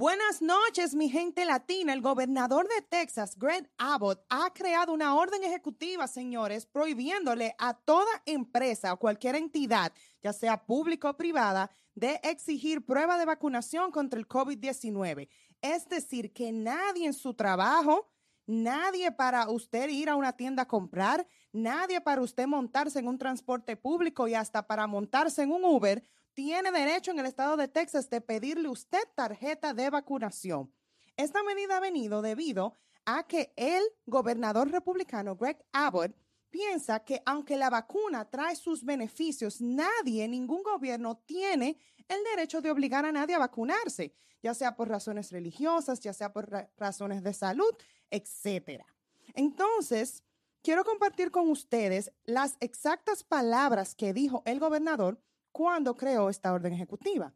[0.00, 1.92] Buenas noches, mi gente latina.
[1.92, 8.22] El gobernador de Texas, Greg Abbott, ha creado una orden ejecutiva, señores, prohibiéndole a toda
[8.24, 9.92] empresa o cualquier entidad,
[10.22, 15.28] ya sea pública o privada, de exigir prueba de vacunación contra el COVID-19.
[15.60, 18.08] Es decir, que nadie en su trabajo,
[18.46, 23.18] nadie para usted ir a una tienda a comprar, nadie para usted montarse en un
[23.18, 26.02] transporte público y hasta para montarse en un Uber
[26.34, 30.72] tiene derecho en el estado de Texas de pedirle usted tarjeta de vacunación.
[31.16, 36.14] Esta medida ha venido debido a que el gobernador republicano Greg Abbott
[36.50, 42.70] piensa que aunque la vacuna trae sus beneficios, nadie, ningún gobierno tiene el derecho de
[42.70, 47.32] obligar a nadie a vacunarse, ya sea por razones religiosas, ya sea por razones de
[47.32, 47.72] salud,
[48.10, 48.86] etcétera.
[49.34, 50.24] Entonces,
[50.62, 55.20] quiero compartir con ustedes las exactas palabras que dijo el gobernador
[55.52, 57.34] cuando creó esta orden ejecutiva.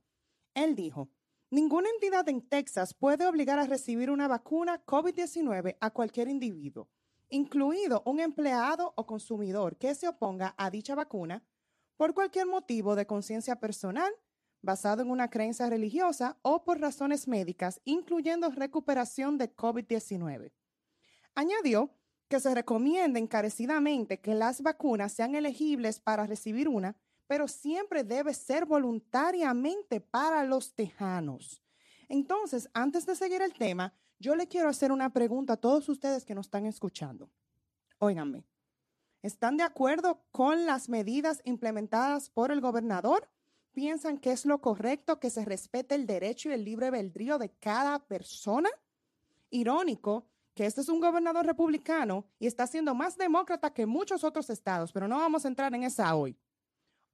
[0.55, 1.11] Él dijo,
[1.51, 6.89] ninguna entidad en Texas puede obligar a recibir una vacuna COVID-19 a cualquier individuo,
[7.29, 11.45] incluido un empleado o consumidor que se oponga a dicha vacuna
[11.97, 14.13] por cualquier motivo de conciencia personal,
[14.63, 20.53] basado en una creencia religiosa o por razones médicas, incluyendo recuperación de COVID-19.
[21.35, 21.95] Añadió
[22.29, 28.35] que se recomienda encarecidamente que las vacunas sean elegibles para recibir una pero siempre debe
[28.35, 31.63] ser voluntariamente para los tejanos.
[32.09, 36.25] Entonces, antes de seguir el tema, yo le quiero hacer una pregunta a todos ustedes
[36.25, 37.31] que nos están escuchando.
[37.99, 38.45] Óiganme,
[39.23, 43.29] ¿están de acuerdo con las medidas implementadas por el gobernador?
[43.73, 47.51] ¿Piensan que es lo correcto que se respete el derecho y el libre albedrío de
[47.51, 48.69] cada persona?
[49.51, 54.49] Irónico que este es un gobernador republicano y está siendo más demócrata que muchos otros
[54.51, 56.39] estados, pero no vamos a entrar en esa hoy.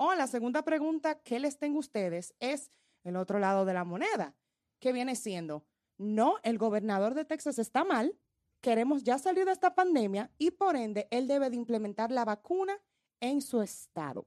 [0.02, 2.70] O la segunda pregunta que les tengo a ustedes es
[3.04, 4.34] el otro lado de la moneda,
[4.78, 5.66] que viene siendo,
[5.98, 8.18] no, el gobernador de Texas está mal,
[8.62, 12.80] queremos ya salir de esta pandemia y por ende él debe de implementar la vacuna
[13.20, 14.26] en su estado.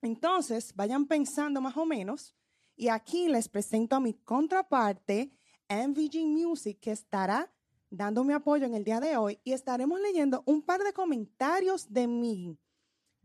[0.00, 2.36] Entonces, vayan pensando más o menos
[2.76, 5.32] y aquí les presento a mi contraparte,
[5.68, 7.52] MVG Music, que estará
[7.90, 11.92] dando mi apoyo en el día de hoy y estaremos leyendo un par de comentarios
[11.92, 12.60] de mí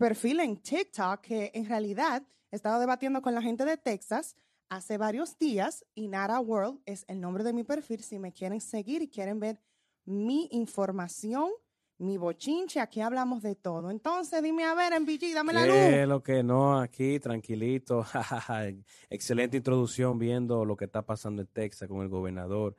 [0.04, 4.36] perfil en TikTok que en realidad he estado debatiendo con la gente de Texas
[4.68, 8.60] hace varios días y Nara World es el nombre de mi perfil si me quieren
[8.60, 9.62] seguir y quieren ver
[10.04, 11.52] mi información,
[12.00, 13.92] mi bochinche, aquí hablamos de todo.
[13.92, 16.06] Entonces, dime a ver, MVG, dame la luz.
[16.10, 18.06] lo que no, aquí tranquilito.
[19.10, 22.76] Excelente introducción viendo lo que está pasando en Texas con el gobernador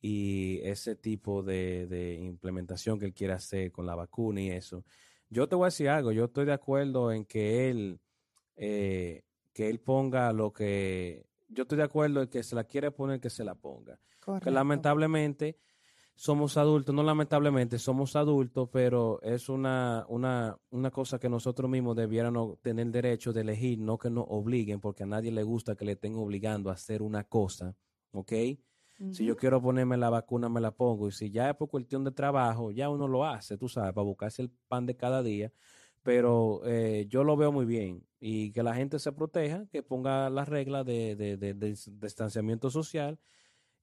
[0.00, 4.86] y ese tipo de, de implementación que él quiere hacer con la vacuna y eso.
[5.32, 8.00] Yo te voy a decir algo, yo estoy de acuerdo en que él,
[8.54, 9.22] eh,
[9.54, 13.18] que él ponga lo que, yo estoy de acuerdo en que se la quiere poner,
[13.18, 13.98] que se la ponga.
[14.42, 15.56] Que lamentablemente
[16.14, 21.96] somos adultos, no lamentablemente somos adultos, pero es una, una, una cosa que nosotros mismos
[21.96, 25.86] debiéramos tener derecho de elegir, no que nos obliguen, porque a nadie le gusta que
[25.86, 27.74] le estén obligando a hacer una cosa,
[28.10, 28.32] ¿ok?
[29.10, 31.08] Si yo quiero ponerme la vacuna, me la pongo.
[31.08, 34.04] Y si ya es por cuestión de trabajo, ya uno lo hace, tú sabes, para
[34.04, 35.52] buscarse el pan de cada día.
[36.02, 38.06] Pero eh, yo lo veo muy bien.
[38.20, 43.18] Y que la gente se proteja, que ponga las reglas de, de, distanciamiento social.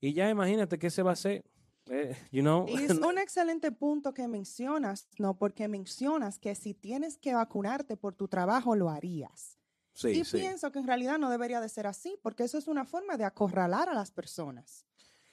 [0.00, 1.44] Y ya imagínate qué se va a hacer.
[1.90, 2.66] Eh, you know?
[2.66, 5.36] Y es un excelente punto que mencionas, ¿no?
[5.36, 9.58] Porque mencionas que si tienes que vacunarte por tu trabajo, lo harías.
[9.92, 12.86] Sí, y pienso que en realidad no debería de ser así, porque eso es una
[12.86, 14.86] forma de acorralar a las personas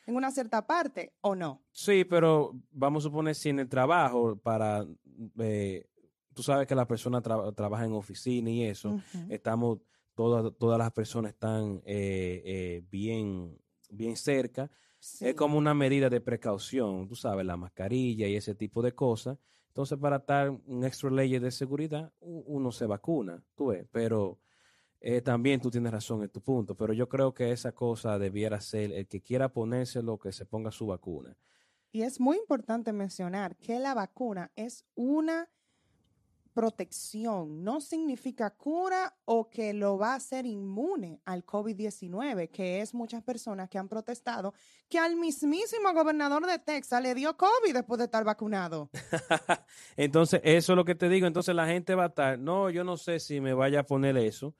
[0.07, 1.61] en una cierta parte o no.
[1.71, 4.87] Sí, pero vamos a suponer si en el trabajo para...
[5.37, 5.85] Eh,
[6.33, 9.79] tú sabes que la persona trabaja en oficina y eso, estamos,
[10.15, 13.57] todas, todas las personas están eh, eh, bien,
[13.89, 14.71] bien cerca.
[15.19, 19.37] Es como una medida de precaución, tú sabes, la mascarilla y ese tipo de cosas.
[19.69, 24.39] Entonces, para estar un extra ley de seguridad, uno se vacuna, tú ves, pero
[24.99, 28.59] eh, también tú tienes razón en tu punto, pero yo creo que esa cosa debiera
[28.61, 31.37] ser el que quiera ponérselo, que se ponga su vacuna.
[31.91, 35.49] Y es muy importante mencionar que la vacuna es una
[36.57, 42.95] protección, no significa cura o que lo va a hacer inmune al COVID-19, que es
[42.95, 44.55] muchas personas que han protestado
[44.89, 48.89] que al mismísimo gobernador de Texas le dio COVID después de estar vacunado.
[49.97, 52.83] entonces, eso es lo que te digo, entonces la gente va a estar, no, yo
[52.83, 54.55] no sé si me vaya a poner eso,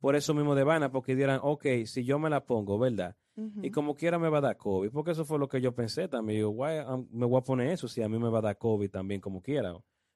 [0.00, 3.16] por eso mismo de vana, porque dirán, ok, si yo me la pongo, ¿verdad?
[3.62, 6.08] Y como quiera me va a dar COVID, porque eso fue lo que yo pensé
[6.08, 6.40] también.
[6.40, 9.20] Yo, me voy a poner eso si a mí me va a dar COVID también
[9.20, 9.74] como quiera.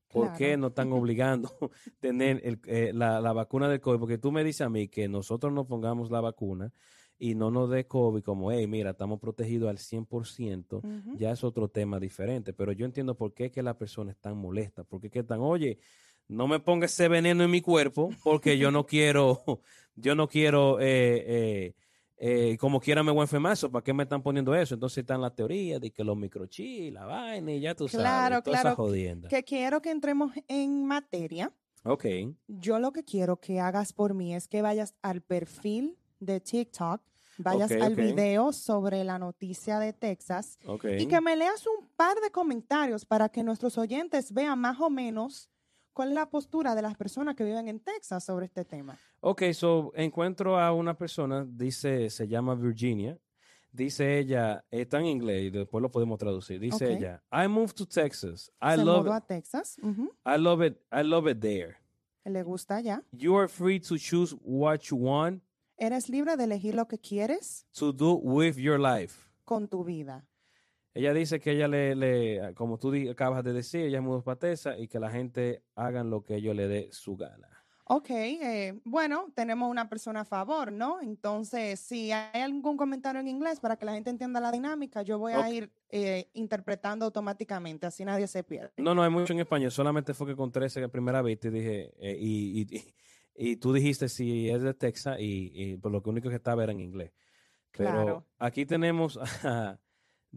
[0.08, 1.50] ¿Por qué no están obligando
[2.00, 3.98] tener eh, la, vacuna del COVID?
[3.98, 6.72] Porque tú me dices a mí que nosotros nos pongamos la vacuna
[7.18, 11.16] y no nos dé COVID como, hey, mira, estamos protegidos al 100%, Ujú.
[11.16, 12.52] ya es otro tema diferente.
[12.52, 15.22] Pero yo entiendo por qué es que la persona es tan molesta, porque es que
[15.22, 15.78] tan, oye,
[16.28, 19.42] no me ponga ese veneno en mi cuerpo porque yo no quiero,
[19.94, 20.84] yo no quiero, eh,
[21.26, 21.74] eh,
[22.16, 24.74] eh, como quiera me voy a enfermar, ¿para qué me están poniendo eso?
[24.74, 28.60] Entonces están las teorías de que los microchips, la vaina y ya tú Claro, sabes,
[28.60, 28.76] claro.
[28.76, 29.28] jodienda.
[29.28, 31.52] Que quiero que entremos en materia.
[31.86, 32.06] Ok,
[32.48, 37.02] Yo lo que quiero que hagas por mí es que vayas al perfil de TikTok,
[37.36, 40.86] vayas al video sobre la noticia de Texas ok.
[40.98, 44.88] y que me leas un par de comentarios para que nuestros oyentes vean más o
[44.88, 45.50] menos
[45.94, 48.98] cuál es la postura de las personas que viven en Texas sobre este tema.
[49.20, 53.18] Ok, so encuentro a una persona, dice, se llama Virginia.
[53.72, 56.60] Dice ella, está en inglés y después lo podemos traducir.
[56.60, 58.52] Dice ella, I moved to Texas.
[58.62, 59.22] I Se love mudó it.
[59.22, 59.76] a Texas.
[60.24, 60.76] I love it.
[60.92, 61.76] I love it there.
[62.24, 63.02] Le gusta allá.
[63.12, 65.42] You are free to choose what you want
[65.76, 69.28] Eres libre de elegir lo que quieres to do with your life.
[69.44, 70.24] con tu vida.
[70.94, 74.76] Ella dice que ella le, le como tú acabas de decir, ella mudó para Texas
[74.78, 77.48] y que la gente hagan lo que ellos le dé su gana.
[77.86, 81.02] Ok, eh, bueno, tenemos una persona a favor, ¿no?
[81.02, 85.18] Entonces, si hay algún comentario en inglés para que la gente entienda la dinámica, yo
[85.18, 88.72] voy a ir eh, interpretando automáticamente, así nadie se pierde.
[88.78, 91.50] No, no hay mucho en español, solamente fue que encontré esa primera vez y te
[91.50, 92.94] dije, eh, y, y, y-
[93.36, 96.72] y tú dijiste si es de Texas y, por lo que único que estaba era
[96.72, 97.12] en inglés.
[97.74, 98.26] Pero Claro.
[98.38, 99.18] aquí tenemos,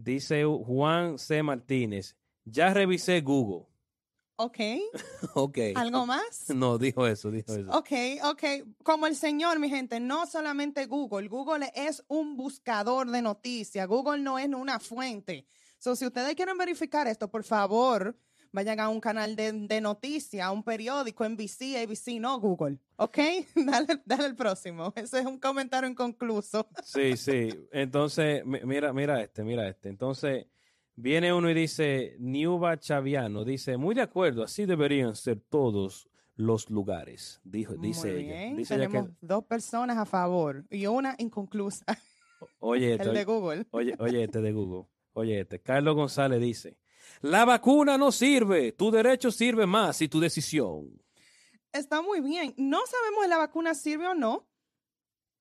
[0.02, 1.42] dice Juan C.
[1.42, 3.66] Martínez, ya revisé Google.
[4.36, 4.58] Ok,
[5.34, 5.58] ok.
[5.74, 6.44] ¿algo más?
[6.54, 7.70] No, dijo eso, dijo eso.
[7.70, 7.90] Ok,
[8.22, 8.42] ok.
[8.84, 11.28] Como el señor, mi gente, no solamente Google.
[11.28, 13.86] Google es un buscador de noticias.
[13.88, 15.46] Google no es una fuente.
[15.78, 18.16] So, si ustedes quieren verificar esto, por favor,
[18.52, 22.78] vayan a un canal de, de noticias, a un periódico, NBC, ABC, no Google.
[22.96, 23.18] ¿Ok?
[23.54, 24.92] Dale, dale el próximo.
[24.96, 26.66] Ese es un comentario inconcluso.
[26.82, 27.48] Sí, sí.
[27.72, 29.88] Entonces, mi- mira, mira este, mira este.
[29.88, 30.46] Entonces,
[30.96, 36.70] viene uno y dice, Niuba Chaviano, dice, muy de acuerdo, así deberían ser todos los
[36.70, 38.56] lugares, dijo, dice ella.
[38.56, 41.84] Dice ella Tenemos que, dos personas a favor y una inconclusa,
[42.60, 43.66] oye, el este, de Google.
[43.72, 46.78] oye, oye, este de Google, oye, este, Carlos González dice,
[47.20, 51.00] la vacuna no sirve, tu derecho sirve más y tu decisión.
[51.72, 52.54] Está muy bien.
[52.56, 54.48] No sabemos si la vacuna sirve o no.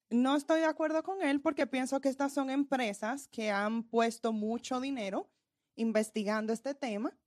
[0.10, 4.32] No estoy de acuerdo con él porque pienso que estas son empresas que han puesto
[4.32, 5.30] mucho dinero
[5.76, 7.18] investigando este tema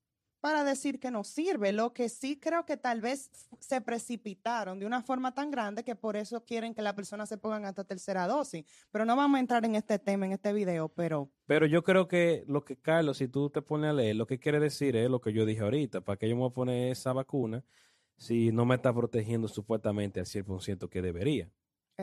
[0.41, 1.73] para decir que no sirve.
[1.73, 5.95] Lo que sí creo que tal vez se precipitaron de una forma tan grande que
[5.95, 8.65] por eso quieren que la persona se pongan hasta tercera dosis.
[8.91, 12.09] Pero no vamos a entrar en este tema en este video, pero Pero yo creo
[12.09, 15.11] que lo que Carlos, si tú te pones a leer, lo que quiere decir es
[15.11, 17.65] lo que yo dije ahorita, ¿para qué yo me voy a poner esa vacuna
[18.17, 21.51] si no me está protegiendo supuestamente al 100% que debería?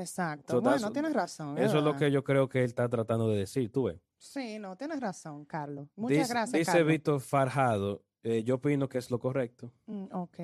[0.01, 0.53] exacto.
[0.53, 1.57] So bueno, tienes razón.
[1.57, 3.99] Eso es lo que yo creo que él está tratando de decir, tú ves.
[4.17, 5.89] Sí, no, tienes razón, Carlos.
[5.95, 6.87] Muchas Dice, gracias, dice Carlos.
[6.87, 9.71] Víctor Farjado, eh, yo opino que es lo correcto.
[9.85, 10.39] Mm, ok.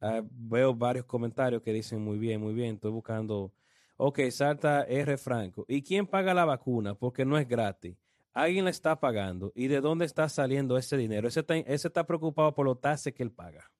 [0.00, 3.52] Ah, veo varios comentarios que dicen muy bien, muy bien, estoy buscando.
[3.96, 5.16] Ok, Salta R.
[5.16, 5.64] Franco.
[5.68, 6.94] ¿Y quién paga la vacuna?
[6.94, 7.96] Porque no es gratis.
[8.32, 9.52] Alguien la está pagando.
[9.54, 11.28] ¿Y de dónde está saliendo ese dinero?
[11.28, 13.70] Ese está, ese está preocupado por los taxes que él paga.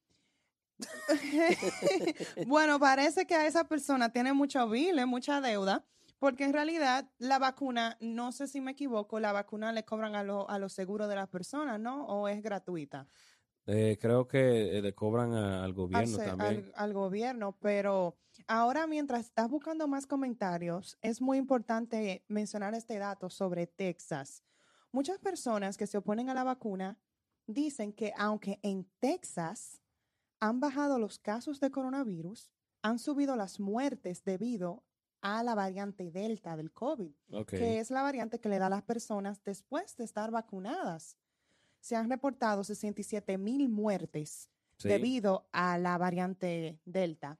[2.47, 5.85] bueno, parece que a esa persona tiene mucho bill, mucha deuda,
[6.19, 10.23] porque en realidad la vacuna, no sé si me equivoco, la vacuna le cobran a,
[10.25, 12.07] lo- a los seguros de las personas, ¿no?
[12.07, 13.09] ¿O es gratuita?
[13.67, 16.67] Eh, creo que eh, le cobran a- al gobierno también.
[16.67, 22.99] al- al gobierno, pero ahora mientras estás buscando más comentarios, es muy importante mencionar este
[22.99, 24.45] dato sobre Texas.
[24.93, 26.99] Muchas personas que se oponen a la vacuna
[27.47, 29.81] dicen que aunque en Texas
[30.41, 32.53] han bajado los casos de coronavirus,
[32.83, 34.85] han subido las muertes debido
[35.27, 37.11] a la variante Delta del COVID
[37.47, 41.17] que es la variante que le da a las personas después de estar vacunadas.
[41.81, 47.39] Se han reportado 67 mil muertes Sí, debido a la variante Delta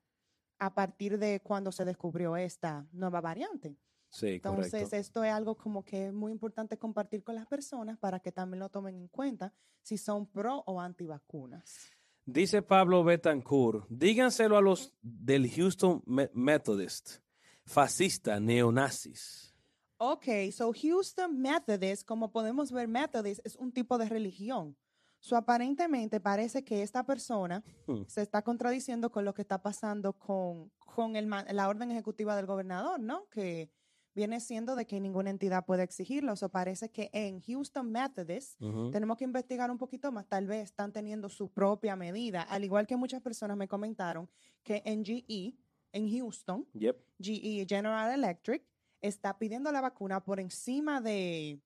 [0.59, 3.77] a partir de cuando se descubrió esta nueva variante.
[4.09, 4.97] sí, Entonces, correcto.
[4.97, 8.61] esto es algo como que es muy importante compartir con las personas para que también
[8.61, 11.91] lo tomen en cuenta si son pro o antivacunas.
[12.25, 17.17] Dice Pablo Betancourt, díganselo a los del Houston Me- Methodist,
[17.65, 19.55] fascista, neonazis.
[19.99, 24.77] Ok, so Houston Methodist, como podemos ver, Methodist es un tipo de religión.
[25.21, 28.03] So aparentemente parece que esta persona Hmm.
[28.07, 32.45] se está contradiciendo con lo que está pasando con, con el, la orden ejecutiva del
[32.47, 33.27] gobernador, ¿no?
[33.31, 33.71] Que
[34.15, 36.37] viene siendo de que ninguna entidad puede exigirlo.
[36.37, 38.61] So parece que en Houston Methodist
[38.93, 40.27] tenemos que investigar un poquito más.
[40.29, 44.29] Tal vez están teniendo su propia medida, al igual que muchas personas me comentaron
[44.63, 45.57] que en GE,
[45.95, 47.03] en Houston, Yep.
[47.19, 48.63] GE General Electric,
[49.01, 51.61] está pidiendo la vacuna por encima de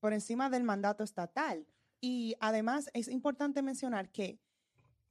[0.00, 1.66] por encima del mandato estatal.
[2.00, 4.38] Y además es importante mencionar que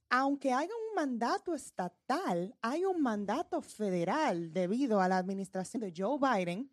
[0.10, 6.20] aunque haya un mandato estatal, hay un mandato federal debido a la administración de Joe
[6.20, 6.70] Biden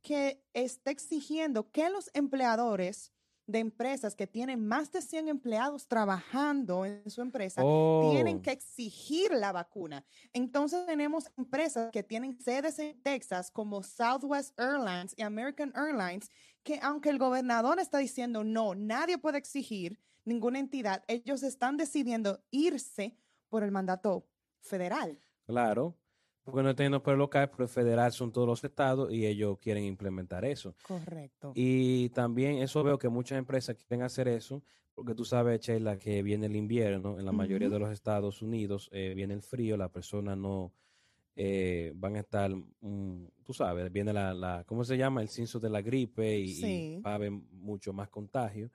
[0.00, 3.12] que está exigiendo que los empleadores
[3.52, 7.68] de empresas que tienen más de 100 empleados trabajando en su empresa
[7.98, 10.04] tienen Oh, que exigir la vacuna.
[10.32, 16.30] Entonces tenemos empresas que tienen sedes en Texas como Southwest Airlines y American Airlines
[16.64, 22.44] que aunque el gobernador está diciendo no, nadie puede exigir ninguna entidad, ellos están decidiendo
[22.50, 23.16] irse
[23.48, 24.28] por el mandato
[24.60, 25.20] federal.
[25.46, 25.98] claro,
[26.44, 29.84] porque no por el local, pero el federal son todos los estados y ellos quieren
[29.84, 30.74] implementar eso.
[30.86, 31.52] Correcto.
[31.54, 34.62] Y también eso veo que muchas empresas quieren hacer eso,
[34.94, 38.88] porque tú sabes, Sheila, que viene el invierno, en la mayoría de los Estados Unidos
[38.92, 40.72] eh, viene el frío, las personas no
[41.34, 45.22] eh, van a estar, mm, tú sabes, viene la, la, ¿cómo se llama?
[45.22, 47.02] El censo de la gripe y, y Sí.
[47.04, 48.70] va a haber mucho más contagio.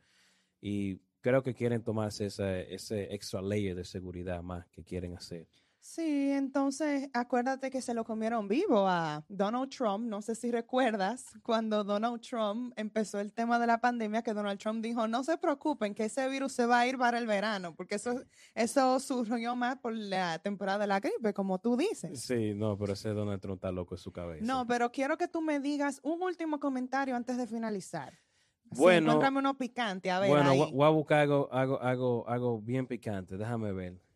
[0.60, 5.48] Y creo que quieren tomarse ese, ese extra layer de seguridad más que quieren hacer.
[5.88, 10.06] Sí, entonces acuérdate que se lo comieron vivo a Donald Trump.
[10.06, 14.60] No sé si recuerdas cuando Donald Trump empezó el tema de la pandemia, que Donald
[14.60, 17.74] Trump dijo, no se preocupen, que ese virus se va a ir para el verano,
[17.74, 18.22] porque eso,
[18.54, 22.22] eso surgió más por la temporada de la gripe, como tú dices.
[22.22, 24.46] Sí, no, pero ese Donald Trump está loco en su cabeza.
[24.46, 28.20] No, pero quiero que tú me digas un último comentario antes de finalizar.
[28.66, 30.30] Bueno, encuéntrame uno picante, a ver.
[30.30, 30.70] bueno, ahí.
[30.70, 34.07] voy a buscar algo, algo, algo, algo bien picante, déjame ver.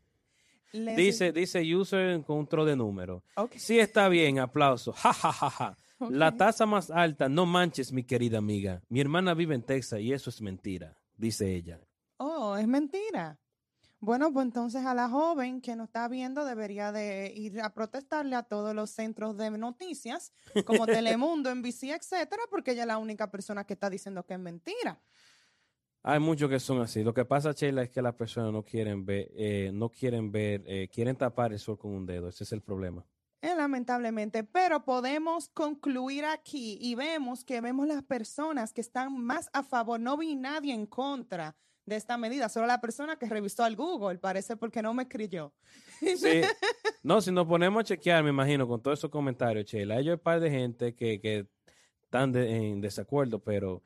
[0.73, 3.23] Les- Dice, dice user tro de número.
[3.35, 4.93] Ok, Sí está bien, aplauso.
[5.03, 5.77] Ja, ja, ja, ja.
[6.09, 8.81] La tasa más alta, no manches, mi querida amiga.
[8.89, 11.79] Mi hermana vive en Texas y eso es mentira, dice ella.
[12.17, 13.37] Oh, es mentira.
[13.99, 18.35] Bueno, pues entonces a la joven que nos está viendo debería de ir a protestarle
[18.35, 20.33] a todos los centros de noticias,
[20.65, 24.39] como Telemundo, NBC, etcétera, porque ella es la única persona que está diciendo que es
[24.39, 24.99] mentira.
[26.03, 27.03] Hay muchos que son así.
[27.03, 30.63] Lo que pasa, Sheila, es que las personas no quieren ver, eh, no quieren ver,
[30.65, 32.27] eh, quieren tapar el sol con un dedo.
[32.29, 33.05] Ese es el problema.
[33.43, 39.49] Eh, lamentablemente, pero podemos concluir aquí y vemos que vemos las personas que están más
[39.53, 39.99] a favor.
[39.99, 41.55] No vi nadie en contra
[41.85, 45.53] de esta medida, solo la persona que revisó al Google, parece porque no me creyó.
[45.99, 46.41] Sí.
[47.03, 50.19] No, si nos ponemos a chequear, me imagino, con todos esos comentarios, Sheila, hay un
[50.19, 51.47] par de gente que, que
[52.03, 53.81] están de- en desacuerdo, pero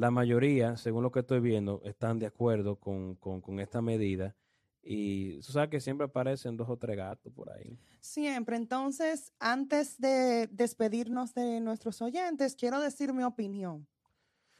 [0.00, 4.34] la mayoría, según lo que estoy viendo, están de acuerdo con, con, con esta medida.
[4.82, 7.78] Y tú sabes que siempre aparecen dos o tres gatos por ahí.
[8.00, 8.56] Siempre.
[8.56, 13.86] Entonces, antes de despedirnos de nuestros oyentes, quiero decir mi opinión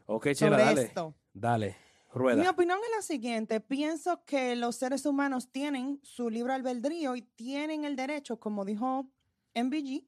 [0.04, 1.14] Ok, sobre dale, esto.
[1.32, 1.74] dale, Mi
[2.12, 2.50] rueda.
[2.50, 3.60] opinión es la siguiente.
[3.60, 9.08] Pienso que los seres humanos tienen su libre albedrío y tienen el derecho, como dijo
[9.54, 10.04] MBG,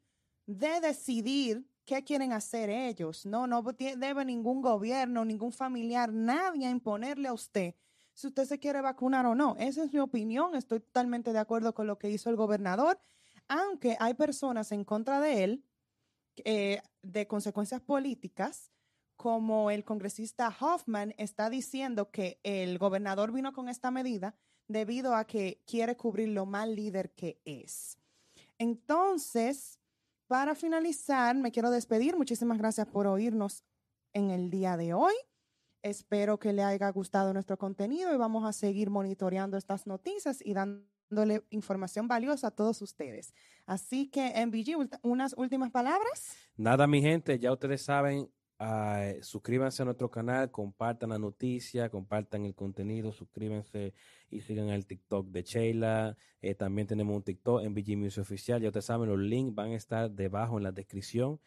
[0.47, 3.27] de decidir qué quieren hacer ellos.
[3.27, 7.75] No, no debe ningún gobierno, ningún familiar, nadie imponerle a usted
[8.15, 9.57] si usted se quiere vacunar o no.
[9.59, 10.55] Esa es mi opinión.
[10.55, 13.01] Estoy totalmente de acuerdo con lo que hizo el gobernador,
[13.49, 15.65] aunque hay personas en contra de él
[16.45, 18.71] eh, de consecuencias políticas,
[19.17, 24.35] como el congresista Hoffman está diciendo que el gobernador vino con esta medida
[24.69, 27.99] debido a que quiere cubrir lo mal líder que es.
[28.59, 29.79] Entonces,
[30.33, 32.17] para finalizar, me quiero despedir.
[32.17, 33.65] Muchísimas gracias por oírnos
[34.15, 35.13] en el día de hoy.
[35.83, 40.55] Espero que le haya gustado nuestro contenido y vamos a seguir monitoreando estas noticias y
[40.55, 43.35] dándole información valiosa a todos ustedes.
[43.67, 46.35] Así que, MBG, unas últimas palabras.
[46.57, 52.47] Nada, mi gente, ya ustedes saben, ah, suscríbanse a nuestro canal, compartan la noticia, compartan
[52.47, 53.93] el contenido, suscríbanse
[54.31, 56.17] y sigan el TikTok de Sheila.
[56.41, 58.61] Eh, también tenemos un TikTok en BG Music Oficial.
[58.61, 61.41] Ya ustedes saben, los links van a estar debajo en la descripción.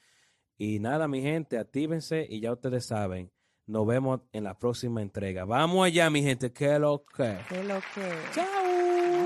[0.58, 3.32] Y nada, mi gente, actívense y ya ustedes saben,
[3.66, 5.46] nos vemos en la próxima entrega.
[5.46, 7.38] Vamos allá, mi gente, que lo que.
[7.50, 8.34] Que lo que.
[8.34, 9.25] Chao.